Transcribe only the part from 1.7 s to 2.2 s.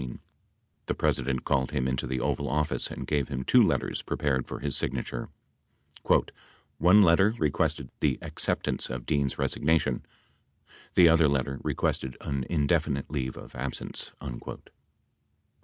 him into the